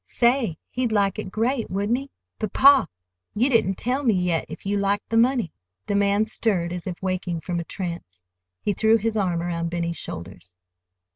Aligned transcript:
"Say, 0.07 0.57
he'd 0.71 0.91
like 0.91 1.19
it 1.19 1.29
great, 1.31 1.69
wouldn't 1.69 1.99
he? 1.99 2.09
But, 2.39 2.53
pa, 2.53 2.87
you 3.35 3.51
didn't 3.51 3.75
tell 3.75 4.01
me 4.01 4.15
yet 4.15 4.47
if 4.49 4.65
you 4.65 4.75
liked 4.79 5.07
the 5.09 5.15
money." 5.15 5.53
The 5.85 5.93
man 5.93 6.25
stirred, 6.25 6.73
as 6.73 6.87
if 6.87 6.99
waking 7.03 7.41
from 7.41 7.59
a 7.59 7.63
trance. 7.63 8.23
He 8.63 8.73
threw 8.73 8.97
his 8.97 9.15
arm 9.15 9.43
around 9.43 9.69
Benny's 9.69 9.97
shoulders. 9.97 10.55